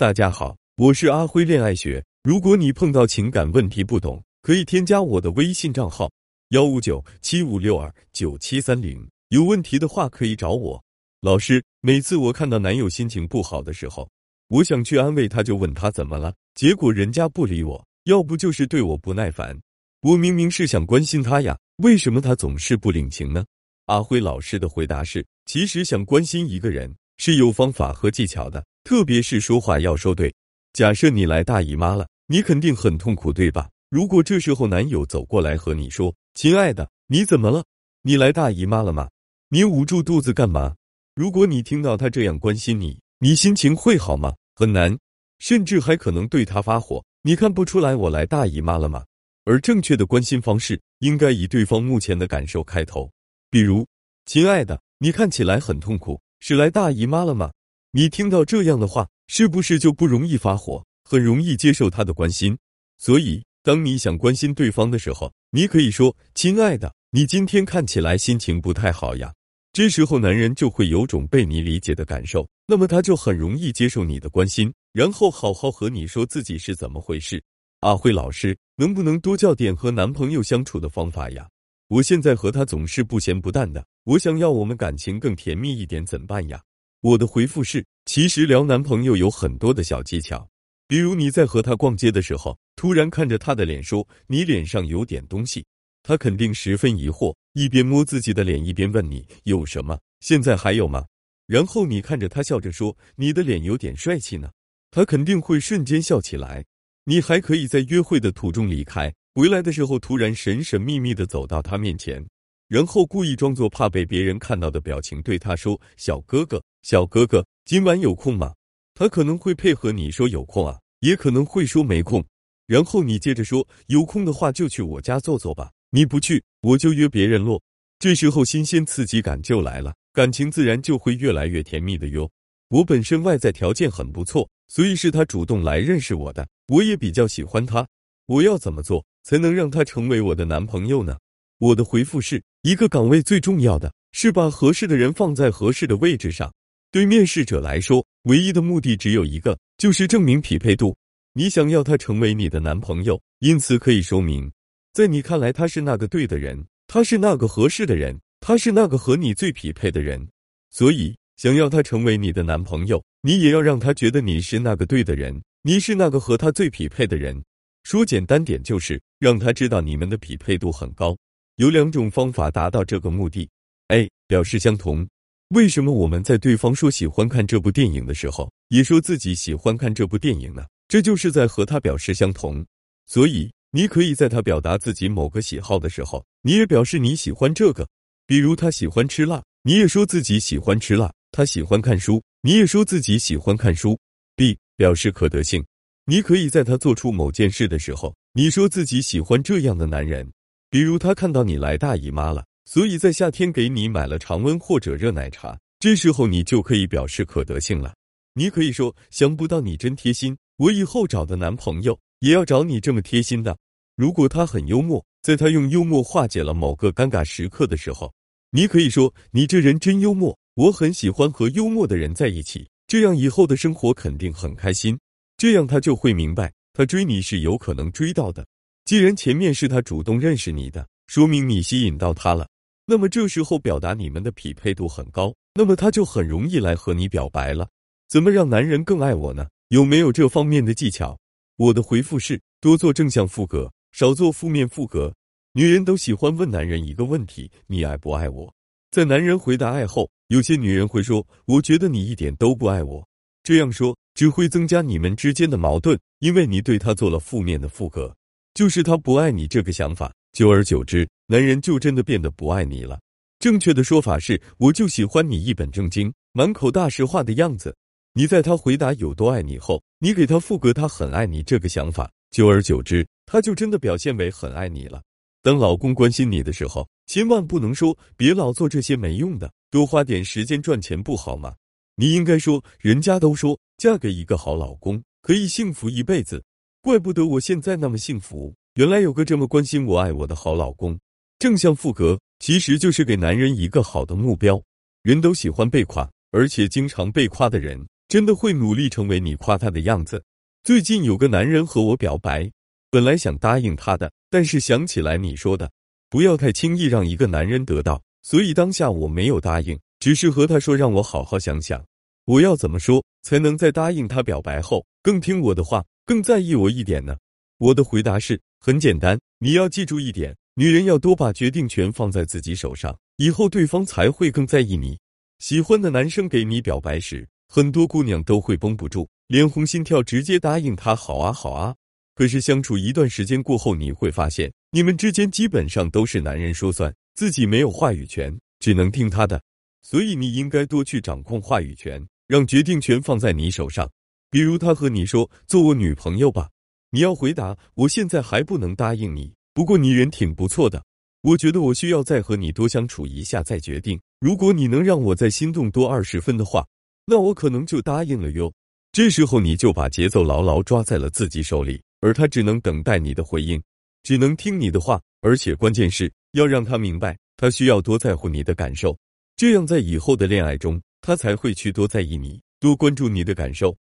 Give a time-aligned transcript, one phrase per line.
[0.00, 2.02] 大家好，我是阿辉恋爱学。
[2.22, 6.10] 如果你碰到情感问题不懂，可以添加我的微信账号
[6.52, 9.06] 幺五九七五六二九七三零。
[9.28, 10.82] 有问题的话可以找我。
[11.20, 14.08] 老师，每次我看到男友心情不好的时候，
[14.48, 19.54] 我想去安慰他，就问他怎么了，结果人家不理我，要不就是对我不耐烦。
[20.00, 23.44] 我明明是想关心他呀，为什么他总是不领情呢？
[23.84, 28.64] 阿辉老师的回答是：其实想关心一个人是有方法和技巧的。
[28.84, 30.34] 特别是说话要说对。
[30.72, 33.68] 假设你来大姨妈了，你肯定很痛苦，对吧？
[33.88, 37.64] 如果这时候男友走过来和你说：“亲爱的，你怎么了？
[38.02, 39.08] 你来大姨妈了吗？
[39.48, 40.76] 你捂住肚子干嘛？”
[41.16, 44.34] 如果你听到他这样关心你，你心情会好吗？
[44.54, 44.96] 很难，
[45.40, 47.04] 甚至还可能对他发火。
[47.22, 49.04] 你看不出来我来大姨妈了吗？
[49.44, 53.10] 而正确的关心方式应该以对方目前的感受开头，
[53.50, 53.84] 比如
[54.24, 57.50] ：“亲爱的，你看起来很痛苦，是来大姨妈了吗？”
[57.92, 62.56] 你听到这样的话，是不是就不容易发火，很容易接受他的关心？
[62.98, 69.34] 所以，当你想关心对方的时候，你可以说：“亲爱的，你今天看起来心情不太好呀。”
[69.74, 77.42] 这时候，男人就会有种被你理解的感受，那么他就很容易接受你的关心，然后好好和你说自己是怎么回事。
[77.80, 81.48] 阿辉老师，能不能多教点和男朋友相处的方法呀？
[81.88, 86.62] 我现在和他总是不咸不淡的，我想要我们感情更甜蜜一点，怎么办呀？
[87.02, 90.46] 我的回复是：其实聊男朋友有很多的小技巧，
[90.86, 95.64] 比如你在和他逛街的时候，突然看着他的脸说：“你脸上有点东西。”
[96.04, 99.98] 他肯定十分疑惑，一边摸自己的脸，一边问你有什么？
[100.20, 101.06] 现在还有吗？
[101.46, 104.50] 然后你看着他笑着说：“你的脸有点帅气呢。”
[104.92, 106.62] 他肯定会瞬间笑起来。
[107.04, 112.22] 你还可以在约会的途中离开，回来的时候突然神神秘秘的走到他面前。
[112.68, 118.54] 然后故意装作怕被别人看到的表情，对他说：“小哥哥，小哥哥，今晚有空吗？”
[118.94, 122.24] 他可能会配合你说有空啊，也可能会说没空。
[122.66, 127.62] 然后你接着说：“有空的话就去我家坐坐吧，你不去我就约别人咯。”
[127.98, 132.30] 这时候新鲜刺激感就来了，感情自然就会越来越甜蜜的哟。
[132.68, 137.86] 我本身外在条件很不错，所以是他主动来认识我的，我也比较喜欢他。
[138.26, 141.18] 我要怎么做才能让他成为我的男朋友呢？
[141.58, 142.42] 我的回复是。
[142.62, 146.52] 一个岗位最重要的是把合适的人放在合适的位置上。
[146.92, 150.96] 对面试者来说，唯一的目的只有一个，就是证明匹配度。
[151.34, 154.50] 你想要他成为你的男朋友，因此可以说明，
[154.92, 160.26] 在你看来他是那个对的人，他是那个合适的人，他是那个和你最匹配的人。
[160.70, 167.40] 所以，想要他成为你的男朋友，你也要让他觉得你是那个对的人，你是那个和他最匹配的人。
[167.84, 171.16] 说简单点，就是让他知道你们的匹配度很高。
[171.54, 173.48] 有两种方法达到这个目的
[173.88, 174.10] ：A.
[174.26, 175.08] 表示相同。
[175.50, 180.64] 为什么我们在对方说喜欢看这部电影的时候，也说自己喜欢看这部电影呢？
[180.86, 182.64] 这就是在和他表示相同。
[183.06, 187.84] 所以，你可以在他表达自己某个喜好的时候，你也表示你喜欢这个。
[188.28, 193.98] 比如他喜欢吃辣，你也说自己喜欢吃辣；他喜欢看书，你也说自己喜欢看书。
[194.36, 194.56] B.
[194.76, 195.64] 表示可得性。
[196.06, 200.30] 你可以在他做出某件事的时候，你说自己喜欢这样的男人。
[200.70, 207.92] 比如他看到你来大姨妈了，所以在夏天给你买了常温或者热奶茶，这时候你就可以表示可得性了。
[208.32, 213.58] 你可以说：“想不到你真贴心，我以后找的男朋友也要找你这么贴心的。”
[213.98, 218.14] 如果他很幽默，在他用幽默化解了某个尴尬时刻的时候，
[218.52, 224.96] 你可以说：“你这人真幽默，我很喜欢和幽默的人在一起，这样以后的生活肯定很开心。”
[225.36, 228.46] 这样他就会明白，他追你是有可能追到的。
[228.84, 232.46] 既然前面是他主动认识你的，说明你吸引到他了，
[232.90, 237.68] 那么这时候表达你们的匹配度很高，那么他就很容易来和你表白了。
[238.08, 239.46] 怎么让男人更爱我呢？
[239.68, 241.16] 有没有这方面的技巧？
[241.54, 245.14] 我的回复是：多做正向副格，少做负面副格。
[245.52, 248.52] 女人都喜欢问男人一个问题：你爱不爱我？
[248.90, 253.06] 在男人回答爱后，有些女人会说：我觉得你一点都不爱我。
[253.44, 258.12] 这样说只会增加你们之间的矛盾，因为你对他做了负面的副格。
[258.52, 262.98] 就是他不爱你这个想法，久而久之，男人就真的变得不爱你了。
[263.38, 267.72] 正确的说法是，我就喜欢你一本正经、满口大实话的样子。
[268.14, 275.00] 你在他回答有多爱你后，你给他复格他很爱你这个想法，久而久之，他就真的表现为很爱你了。
[275.40, 281.54] 当老公关心你的时候，千万不能说别老做这些没用的，多花点时间赚钱不好吗？
[281.94, 286.42] 你应该说，人家都说嫁给一个好老公可以幸福一辈子。
[286.82, 290.98] 怪不得我现在那么幸福，原来有个这么关心我、爱我的好老公。
[291.40, 294.62] 正向复格其实就是给男人一个好的目标。
[295.02, 300.22] 人都喜欢被夸，而且经常被夸的人，真的会努力成为你夸他的样子。
[300.62, 302.50] 最近有个男人和我表白，
[302.90, 305.70] 本来想答应他的，但是想起来你说的，
[306.10, 311.82] 不要太轻易让一个男人得到，所以当下我没有答应，只是和他说让我好好想想，
[312.26, 317.16] 我要怎么说才能在答应他表白后更听我的话，更在意我一点呢？
[317.56, 324.98] 我的回答是很简单，你要记住一点，女人要多把决定权放在自己手上，以后对方才会更在意你。
[325.38, 327.26] 喜欢的男生给你表白时。
[327.52, 331.74] 很多姑娘都会绷不住，脸红心跳，直接答应他好啊好啊。
[332.14, 339.42] 可是相处一段时间过后，你会发现你们之间基本上都是男人说算，自己没有话语权，只能听他的。
[339.82, 343.90] 所以你应该多去掌控话语权，让决定权放在你手上。
[344.30, 346.50] 比如他和你说做我女朋友吧，
[346.90, 350.82] 你要回答我现在还不能答应你，不过你人挺不错的，
[351.22, 354.00] 我觉得我需要再和你多相处一下再决定。
[354.20, 356.66] 如果你能让我再心动多二十分的话。
[357.06, 358.52] 那我可能就答应了哟。
[358.92, 363.60] 这时候你就把节奏牢牢抓在了自己手里，而他只能等待你的回应，
[364.04, 365.00] 只能听你的话。
[365.20, 368.96] 而且关键是要让他明白，他需要多在乎你的感受，
[369.34, 373.76] 这样在以后的恋爱中，他才会去多在意你，多关注你的感受。